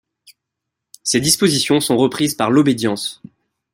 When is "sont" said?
1.79-1.95